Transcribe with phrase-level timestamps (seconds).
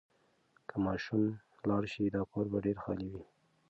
[0.67, 1.23] که ماشوم
[1.69, 3.23] لاړ شي، دا کور به ډېر خالي وي.